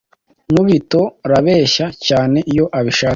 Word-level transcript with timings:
NKUBITO 0.51 1.01
rabeshya 1.31 1.85
cyane 2.07 2.37
iyo 2.51 2.65
abishatse 2.79 3.09